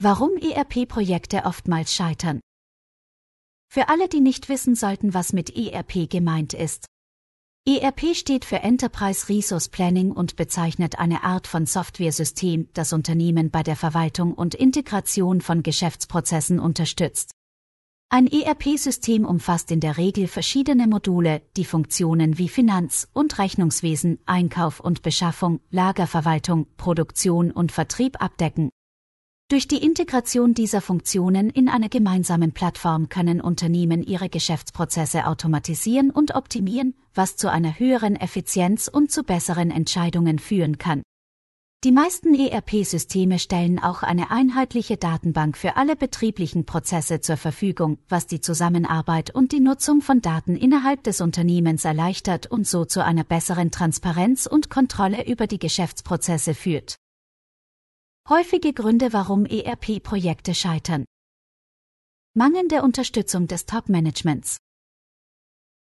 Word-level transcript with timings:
Warum 0.00 0.36
ERP-Projekte 0.36 1.42
oftmals 1.44 1.92
scheitern. 1.92 2.38
Für 3.68 3.88
alle, 3.88 4.08
die 4.08 4.20
nicht 4.20 4.48
wissen 4.48 4.76
sollten, 4.76 5.12
was 5.12 5.32
mit 5.32 5.56
ERP 5.56 6.08
gemeint 6.08 6.54
ist. 6.54 6.86
ERP 7.66 8.14
steht 8.14 8.44
für 8.44 8.60
Enterprise 8.60 9.28
Resource 9.28 9.68
Planning 9.68 10.12
und 10.12 10.36
bezeichnet 10.36 11.00
eine 11.00 11.24
Art 11.24 11.48
von 11.48 11.66
Softwaresystem, 11.66 12.68
das 12.74 12.92
Unternehmen 12.92 13.50
bei 13.50 13.64
der 13.64 13.74
Verwaltung 13.74 14.34
und 14.34 14.54
Integration 14.54 15.40
von 15.40 15.64
Geschäftsprozessen 15.64 16.60
unterstützt. 16.60 17.32
Ein 18.08 18.28
ERP-System 18.28 19.24
umfasst 19.24 19.72
in 19.72 19.80
der 19.80 19.96
Regel 19.96 20.28
verschiedene 20.28 20.86
Module, 20.86 21.42
die 21.56 21.64
Funktionen 21.64 22.38
wie 22.38 22.48
Finanz- 22.48 23.08
und 23.12 23.36
Rechnungswesen, 23.40 24.20
Einkauf 24.26 24.78
und 24.78 25.02
Beschaffung, 25.02 25.60
Lagerverwaltung, 25.70 26.68
Produktion 26.76 27.50
und 27.50 27.72
Vertrieb 27.72 28.22
abdecken. 28.22 28.70
Durch 29.50 29.66
die 29.66 29.82
Integration 29.82 30.52
dieser 30.52 30.82
Funktionen 30.82 31.48
in 31.48 31.70
einer 31.70 31.88
gemeinsamen 31.88 32.52
Plattform 32.52 33.08
können 33.08 33.40
Unternehmen 33.40 34.02
ihre 34.02 34.28
Geschäftsprozesse 34.28 35.26
automatisieren 35.26 36.10
und 36.10 36.34
optimieren, 36.34 36.94
was 37.14 37.36
zu 37.36 37.50
einer 37.50 37.78
höheren 37.78 38.14
Effizienz 38.14 38.88
und 38.88 39.10
zu 39.10 39.22
besseren 39.22 39.70
Entscheidungen 39.70 40.38
führen 40.38 40.76
kann. 40.76 41.02
Die 41.82 41.92
meisten 41.92 42.34
ERP-Systeme 42.34 43.38
stellen 43.38 43.78
auch 43.78 44.02
eine 44.02 44.30
einheitliche 44.30 44.98
Datenbank 44.98 45.56
für 45.56 45.76
alle 45.76 45.96
betrieblichen 45.96 46.66
Prozesse 46.66 47.20
zur 47.22 47.38
Verfügung, 47.38 47.96
was 48.06 48.26
die 48.26 48.42
Zusammenarbeit 48.42 49.34
und 49.34 49.52
die 49.52 49.60
Nutzung 49.60 50.02
von 50.02 50.20
Daten 50.20 50.56
innerhalb 50.56 51.04
des 51.04 51.22
Unternehmens 51.22 51.86
erleichtert 51.86 52.48
und 52.48 52.66
so 52.66 52.84
zu 52.84 53.02
einer 53.02 53.24
besseren 53.24 53.70
Transparenz 53.70 54.44
und 54.44 54.68
Kontrolle 54.68 55.26
über 55.26 55.46
die 55.46 55.58
Geschäftsprozesse 55.58 56.52
führt. 56.52 56.98
Häufige 58.30 58.74
Gründe, 58.74 59.14
warum 59.14 59.46
ERP-Projekte 59.46 60.54
scheitern. 60.54 61.06
Mangelnde 62.34 62.82
Unterstützung 62.82 63.46
des 63.46 63.64
Top-Managements. 63.64 64.58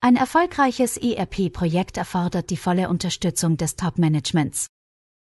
Ein 0.02 0.18
erfolgreiches 0.18 0.98
ERP-Projekt 0.98 1.96
erfordert 1.96 2.50
die 2.50 2.58
volle 2.58 2.90
Unterstützung 2.90 3.56
des 3.56 3.78
Top-Managements. 3.78 4.68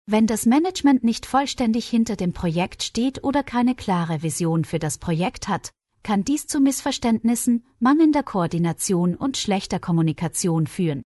Wenn 0.07 0.27
das 0.27 0.47
Management 0.47 1.05
nicht 1.05 1.27
vollständig 1.27 1.87
hinter 1.87 2.17
dem 2.17 2.33
Projekt 2.33 2.83
steht 2.83 3.23
oder 3.23 3.43
keine 3.43 3.75
klare 3.75 4.23
Vision 4.23 4.65
für 4.65 4.79
das 4.79 4.97
Projekt 4.97 5.47
hat, 5.47 5.73
kann 6.03 6.25
dies 6.25 6.47
zu 6.47 6.59
Missverständnissen, 6.59 7.67
mangelnder 7.81 8.23
Koordination 8.23 9.15
und 9.15 9.37
schlechter 9.37 9.79
Kommunikation 9.79 10.67
führen. 10.67 11.03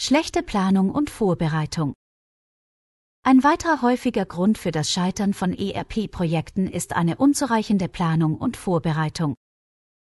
Schlechte 0.00 0.44
Planung 0.44 0.92
und 0.92 1.10
Vorbereitung. 1.10 1.94
Ein 3.22 3.44
weiterer 3.44 3.82
häufiger 3.82 4.24
Grund 4.24 4.56
für 4.56 4.70
das 4.70 4.90
Scheitern 4.90 5.34
von 5.34 5.52
ERP-Projekten 5.52 6.66
ist 6.66 6.96
eine 6.96 7.16
unzureichende 7.16 7.86
Planung 7.86 8.34
und 8.34 8.56
Vorbereitung. 8.56 9.34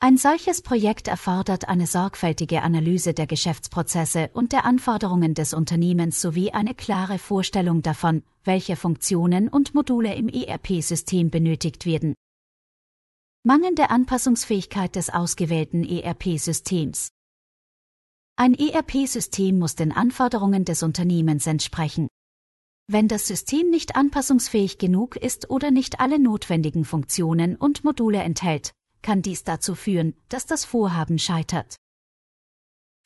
Ein 0.00 0.18
solches 0.18 0.60
Projekt 0.60 1.06
erfordert 1.06 1.68
eine 1.68 1.86
sorgfältige 1.86 2.62
Analyse 2.62 3.14
der 3.14 3.28
Geschäftsprozesse 3.28 4.30
und 4.34 4.52
der 4.52 4.64
Anforderungen 4.64 5.34
des 5.34 5.54
Unternehmens 5.54 6.20
sowie 6.20 6.50
eine 6.50 6.74
klare 6.74 7.18
Vorstellung 7.18 7.80
davon, 7.80 8.24
welche 8.42 8.74
Funktionen 8.74 9.48
und 9.48 9.72
Module 9.72 10.14
im 10.14 10.28
ERP-System 10.28 11.30
benötigt 11.30 11.86
werden. 11.86 12.14
Mangelnde 13.44 13.88
Anpassungsfähigkeit 13.88 14.96
des 14.96 15.10
ausgewählten 15.10 15.84
ERP-Systems. 15.84 17.08
Ein 18.34 18.54
ERP-System 18.54 19.58
muss 19.60 19.76
den 19.76 19.92
Anforderungen 19.92 20.64
des 20.64 20.82
Unternehmens 20.82 21.46
entsprechen. 21.46 22.08
Wenn 22.88 23.08
das 23.08 23.26
System 23.26 23.68
nicht 23.68 23.96
anpassungsfähig 23.96 24.78
genug 24.78 25.16
ist 25.16 25.50
oder 25.50 25.72
nicht 25.72 25.98
alle 25.98 26.20
notwendigen 26.20 26.84
Funktionen 26.84 27.56
und 27.56 27.82
Module 27.82 28.18
enthält, 28.18 28.72
kann 29.02 29.22
dies 29.22 29.42
dazu 29.42 29.74
führen, 29.74 30.14
dass 30.28 30.46
das 30.46 30.64
Vorhaben 30.64 31.18
scheitert. 31.18 31.74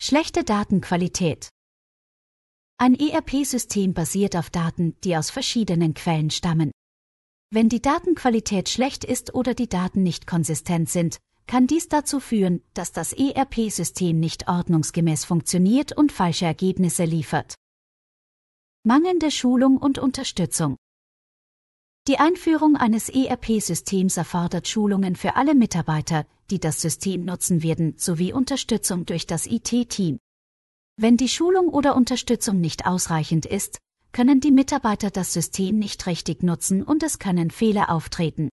Schlechte 0.02 0.44
Datenqualität. 0.44 1.48
Ein 2.78 2.94
ERP-System 2.94 3.94
basiert 3.94 4.36
auf 4.36 4.50
Daten, 4.50 4.96
die 5.02 5.16
aus 5.16 5.30
verschiedenen 5.30 5.94
Quellen 5.94 6.30
stammen. 6.30 6.72
Wenn 7.50 7.68
die 7.68 7.82
Datenqualität 7.82 8.68
schlecht 8.68 9.04
ist 9.04 9.34
oder 9.34 9.54
die 9.54 9.68
Daten 9.68 10.02
nicht 10.02 10.26
konsistent 10.26 10.90
sind, 10.90 11.18
kann 11.46 11.66
dies 11.66 11.88
dazu 11.88 12.20
führen, 12.20 12.62
dass 12.74 12.92
das 12.92 13.12
ERP-System 13.12 14.20
nicht 14.20 14.46
ordnungsgemäß 14.46 15.24
funktioniert 15.24 15.96
und 15.96 16.12
falsche 16.12 16.44
Ergebnisse 16.44 17.04
liefert. 17.04 17.54
Mangelnde 18.82 19.30
Schulung 19.30 19.76
und 19.76 19.98
Unterstützung. 19.98 20.78
Die 22.08 22.18
Einführung 22.18 22.76
eines 22.76 23.10
ERP-Systems 23.10 24.16
erfordert 24.16 24.68
Schulungen 24.68 25.16
für 25.16 25.36
alle 25.36 25.54
Mitarbeiter, 25.54 26.24
die 26.48 26.60
das 26.60 26.80
System 26.80 27.26
nutzen 27.26 27.62
werden, 27.62 27.98
sowie 27.98 28.32
Unterstützung 28.32 29.04
durch 29.04 29.26
das 29.26 29.46
IT-Team. 29.46 30.18
Wenn 30.96 31.18
die 31.18 31.28
Schulung 31.28 31.68
oder 31.68 31.94
Unterstützung 31.94 32.58
nicht 32.58 32.86
ausreichend 32.86 33.44
ist, 33.44 33.80
können 34.12 34.40
die 34.40 34.50
Mitarbeiter 34.50 35.10
das 35.10 35.34
System 35.34 35.78
nicht 35.78 36.06
richtig 36.06 36.42
nutzen 36.42 36.82
und 36.82 37.02
es 37.02 37.18
können 37.18 37.50
Fehler 37.50 37.90
auftreten. 37.90 38.48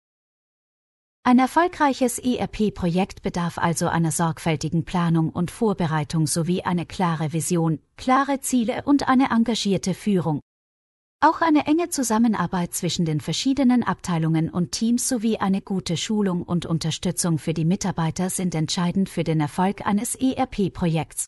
Ein 1.27 1.39
erfolgreiches 1.39 2.19
ERP-Projekt 2.19 3.23
bedarf 3.23 3.57
also 3.57 3.87
einer 3.87 4.11
sorgfältigen 4.11 4.85
Planung 4.85 5.31
und 5.31 5.49
Vorbereitung 5.49 6.27
sowie 6.27 6.61
eine 6.61 6.85
klare 6.85 7.33
Vision, 7.33 7.79
klare 7.97 8.41
Ziele 8.41 8.83
und 8.85 9.07
eine 9.07 9.31
engagierte 9.31 9.95
Führung. 9.95 10.39
Auch 11.21 11.41
eine 11.41 11.65
enge 11.65 11.89
Zusammenarbeit 11.89 12.75
zwischen 12.75 13.05
den 13.05 13.21
verschiedenen 13.21 13.81
Abteilungen 13.81 14.51
und 14.51 14.73
Teams 14.73 15.09
sowie 15.09 15.37
eine 15.37 15.63
gute 15.63 15.97
Schulung 15.97 16.43
und 16.43 16.67
Unterstützung 16.67 17.39
für 17.39 17.55
die 17.55 17.65
Mitarbeiter 17.65 18.29
sind 18.29 18.53
entscheidend 18.53 19.09
für 19.09 19.23
den 19.23 19.41
Erfolg 19.41 19.83
eines 19.83 20.13
ERP-Projekts. 20.13 21.25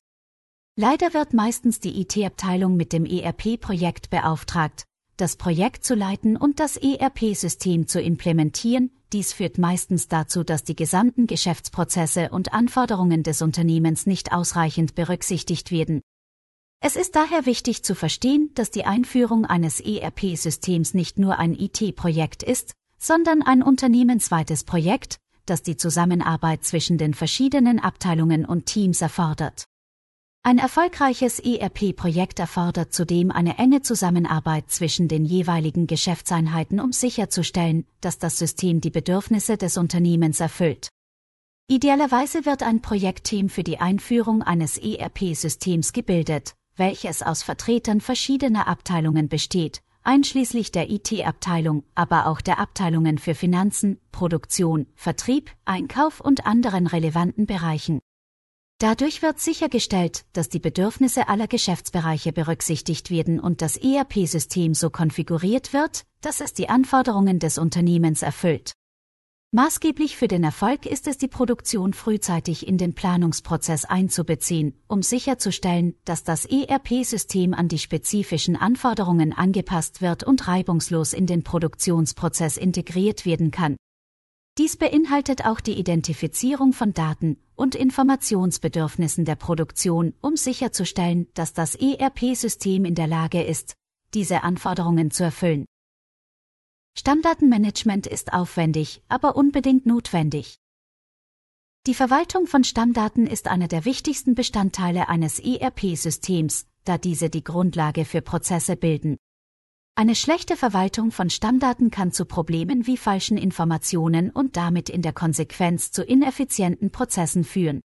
Leider 0.76 1.16
wird 1.16 1.34
meistens 1.34 1.80
die 1.80 2.00
IT-Abteilung 2.02 2.78
mit 2.78 2.94
dem 2.94 3.04
ERP-Projekt 3.04 4.12
beauftragt, 4.12 4.84
das 5.18 5.36
Projekt 5.36 5.84
zu 5.84 5.96
leiten 5.96 6.38
und 6.38 6.60
das 6.60 6.78
ERP-System 6.78 7.88
zu 7.88 8.00
implementieren. 8.00 8.92
Dies 9.12 9.34
führt 9.34 9.58
meistens 9.58 10.08
dazu, 10.08 10.44
dass 10.44 10.64
die 10.64 10.76
gesamten 10.76 11.28
Geschäftsprozesse 11.28 12.30
und 12.30 12.54
Anforderungen 12.54 13.24
des 13.24 13.42
Unternehmens 13.42 14.06
nicht 14.06 14.32
ausreichend 14.32 14.96
berücksichtigt 14.96 15.72
werden. 15.72 16.02
Es 16.80 16.96
ist 16.96 17.16
daher 17.16 17.46
wichtig 17.46 17.84
zu 17.84 17.96
verstehen, 17.96 18.52
dass 18.54 18.70
die 18.70 18.86
Einführung 18.86 19.46
eines 19.46 19.80
ERP-Systems 19.80 20.94
nicht 20.94 21.18
nur 21.18 21.40
ein 21.40 21.56
IT-Projekt 21.56 22.44
ist, 22.44 22.74
sondern 23.00 23.42
ein 23.42 23.64
unternehmensweites 23.64 24.64
Projekt, 24.64 25.18
das 25.48 25.64
die 25.64 25.78
Zusammenarbeit 25.78 26.64
zwischen 26.64 26.98
den 26.98 27.14
verschiedenen 27.14 27.80
Abteilungen 27.80 28.46
und 28.46 28.68
Teams 28.68 29.02
erfordert. 29.02 29.66
Ein 30.48 30.60
erfolgreiches 30.60 31.40
ERP-Projekt 31.42 32.40
erfordert 32.40 32.94
zudem 32.94 33.32
eine 33.32 33.58
enge 33.58 33.82
Zusammenarbeit 33.82 34.72
zwischen 34.72 35.10
den 35.10 35.26
jeweiligen 35.26 35.88
Geschäftseinheiten, 35.88 36.80
um 36.80 36.94
sicherzustellen, 36.94 37.86
dass 38.00 38.18
das 38.18 38.38
System 38.38 38.80
die 38.80 38.90
Bedürfnisse 38.90 39.58
des 39.58 39.76
Unternehmens 39.76 40.40
erfüllt. 40.40 40.88
Idealerweise 41.68 42.46
wird 42.46 42.64
ein 42.64 42.82
Projektteam 42.82 43.50
für 43.50 43.64
die 43.64 43.80
Einführung 43.80 44.42
eines 44.42 44.78
ERP-Systems 44.78 45.92
gebildet, 45.92 46.54
welches 46.78 47.24
aus 47.24 47.44
Vertretern 47.44 48.00
verschiedener 48.00 48.70
Abteilungen 48.70 49.28
besteht, 49.28 49.82
einschließlich 50.04 50.72
der 50.72 50.90
IT-Abteilung, 50.90 51.84
aber 51.94 52.26
auch 52.26 52.40
der 52.40 52.60
Abteilungen 52.60 53.18
für 53.18 53.36
Finanzen, 53.36 54.00
Produktion, 54.14 54.88
Vertrieb, 54.96 55.52
Einkauf 55.66 56.22
und 56.22 56.48
anderen 56.48 56.88
relevanten 56.88 57.48
Bereichen. 57.48 58.00
Dadurch 58.80 59.24
wird 59.24 59.40
sichergestellt, 59.40 60.26
dass 60.34 60.50
die 60.50 60.60
Bedürfnisse 60.60 61.28
aller 61.30 61.48
Geschäftsbereiche 61.48 62.32
berücksichtigt 62.32 63.10
werden 63.10 63.40
und 63.40 63.64
das 63.64 63.76
ERP-System 63.76 64.76
so 64.76 64.92
konfiguriert 64.92 65.74
wird, 65.74 66.06
dass 66.22 66.42
es 66.42 66.54
die 66.54 66.70
Anforderungen 66.70 67.40
des 67.40 67.58
Unternehmens 67.58 68.22
erfüllt. 68.22 68.74
Maßgeblich 69.52 70.16
für 70.16 70.28
den 70.28 70.44
Erfolg 70.44 70.86
ist 70.86 71.08
es, 71.08 71.18
die 71.18 71.28
Produktion 71.28 71.94
frühzeitig 71.94 72.68
in 72.68 72.78
den 72.78 72.94
Planungsprozess 72.94 73.86
einzubeziehen, 73.86 74.76
um 74.88 75.02
sicherzustellen, 75.02 75.96
dass 76.06 76.24
das 76.24 76.46
ERP-System 76.46 77.56
an 77.56 77.70
die 77.70 77.80
spezifischen 77.80 78.56
Anforderungen 78.56 79.34
angepasst 79.34 80.02
wird 80.02 80.24
und 80.24 80.48
reibungslos 80.48 81.14
in 81.14 81.26
den 81.26 81.44
Produktionsprozess 81.44 82.58
integriert 82.58 83.26
werden 83.26 83.50
kann. 83.50 83.78
Dies 84.58 84.76
beinhaltet 84.76 85.46
auch 85.46 85.60
die 85.60 85.78
Identifizierung 85.78 86.74
von 86.74 86.94
Daten 86.94 87.38
und 87.56 87.76
Informationsbedürfnissen 87.76 89.24
der 89.24 89.36
Produktion, 89.36 90.16
um 90.20 90.36
sicherzustellen, 90.36 91.28
dass 91.36 91.54
das 91.54 91.76
ERP-System 91.76 92.84
in 92.84 92.96
der 92.96 93.06
Lage 93.06 93.44
ist, 93.44 93.76
diese 94.16 94.42
Anforderungen 94.42 95.12
zu 95.12 95.24
erfüllen. 95.24 95.66
Stammdatenmanagement 96.98 98.08
ist 98.08 98.34
aufwendig, 98.34 99.04
aber 99.08 99.36
unbedingt 99.36 99.86
notwendig. 99.86 100.58
Die 101.86 101.94
Verwaltung 101.94 102.48
von 102.48 102.64
Stammdaten 102.64 103.28
ist 103.28 103.48
einer 103.48 103.68
der 103.68 103.86
wichtigsten 103.86 104.34
Bestandteile 104.34 105.08
eines 105.08 105.40
ERP-Systems, 105.40 106.66
da 106.84 106.98
diese 106.98 107.30
die 107.30 107.44
Grundlage 107.44 108.06
für 108.06 108.24
Prozesse 108.24 108.76
bilden. 108.76 109.18
Eine 110.00 110.14
schlechte 110.14 110.56
Verwaltung 110.56 111.10
von 111.10 111.32
Stammdaten 111.32 111.90
kann 111.90 112.12
zu 112.12 112.26
Problemen 112.26 112.86
wie 112.86 112.98
falschen 112.98 113.36
Informationen 113.36 114.30
und 114.30 114.56
damit 114.56 114.90
in 114.92 115.02
der 115.02 115.12
Konsequenz 115.12 115.92
zu 115.92 116.04
ineffizienten 116.04 116.92
Prozessen 116.92 117.44
führen. 117.44 117.82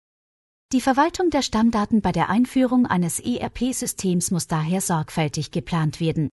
Die 0.71 0.79
Verwaltung 0.79 1.31
der 1.31 1.41
Stammdaten 1.41 1.99
bei 1.99 2.13
der 2.13 2.29
Einführung 2.29 2.85
eines 2.85 3.19
ERP-Systems 3.19 4.31
muss 4.31 4.47
daher 4.47 4.79
sorgfältig 4.79 5.51
geplant 5.51 5.99
werden. 5.99 6.29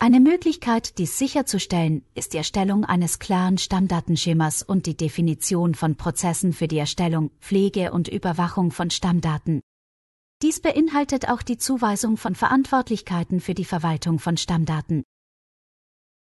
Eine 0.00 0.18
Möglichkeit, 0.18 0.98
dies 0.98 1.16
sicherzustellen, 1.16 2.04
ist 2.16 2.32
die 2.32 2.38
Erstellung 2.38 2.84
eines 2.84 3.20
klaren 3.20 3.56
Stammdatenschemas 3.56 4.64
und 4.64 4.86
die 4.86 4.96
Definition 4.96 5.76
von 5.76 5.94
Prozessen 5.94 6.52
für 6.52 6.66
die 6.66 6.78
Erstellung, 6.78 7.30
Pflege 7.40 7.92
und 7.92 8.08
Überwachung 8.08 8.72
von 8.72 8.90
Stammdaten. 8.90 9.60
Dies 10.40 10.60
beinhaltet 10.60 11.28
auch 11.28 11.42
die 11.42 11.58
Zuweisung 11.58 12.16
von 12.16 12.36
Verantwortlichkeiten 12.36 13.40
für 13.40 13.54
die 13.54 13.64
Verwaltung 13.64 14.20
von 14.20 14.36
Stammdaten. 14.36 15.02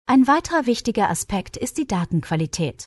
Ein 0.05 0.27
weiterer 0.27 0.67
wichtiger 0.67 1.09
Aspekt 1.09 1.57
ist 1.57 1.79
die 1.79 1.87
Datenqualität. 1.87 2.85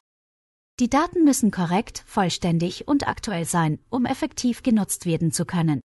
Die 0.79 0.89
Daten 0.89 1.23
müssen 1.23 1.49
korrekt, 1.49 2.03
vollständig 2.05 2.87
und 2.87 3.07
aktuell 3.07 3.45
sein, 3.45 3.79
um 3.89 4.05
effektiv 4.05 4.61
genutzt 4.61 5.07
werden 5.07 5.31
zu 5.31 5.45
können. 5.45 5.81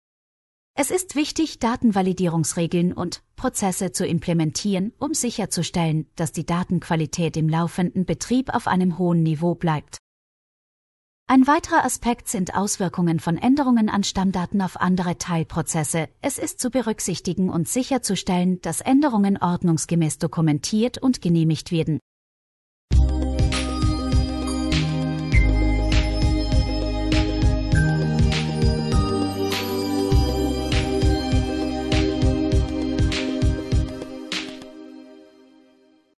Es 0.75 0.90
ist 0.90 1.14
wichtig, 1.14 1.58
Datenvalidierungsregeln 1.58 2.92
und 2.92 3.22
Prozesse 3.37 3.92
zu 3.92 4.06
implementieren, 4.06 4.92
um 4.98 5.14
sicherzustellen, 5.14 6.10
dass 6.16 6.32
die 6.32 6.44
Datenqualität 6.44 7.38
im 7.38 7.48
laufenden 7.48 8.04
Betrieb 8.04 8.52
auf 8.54 8.66
einem 8.66 8.98
hohen 8.98 9.22
Niveau 9.22 9.54
bleibt. 9.54 9.96
Ein 11.31 11.47
weiterer 11.47 11.85
Aspekt 11.85 12.27
sind 12.27 12.56
Auswirkungen 12.56 13.21
von 13.21 13.37
Änderungen 13.38 13.88
an 13.88 14.03
Stammdaten 14.03 14.61
auf 14.61 14.81
andere 14.81 15.17
Teilprozesse. 15.17 16.09
Es 16.23 16.38
ist 16.38 16.59
zu 16.59 16.71
berücksichtigen 16.71 17.50
und 17.50 17.69
sicherzustellen, 17.69 18.61
dass 18.62 18.81
Änderungen 18.81 19.41
ordnungsgemäß 19.41 20.19
dokumentiert 20.19 20.99
und 20.99 21.23
genehmigt 21.23 21.71
werden. 21.71 22.00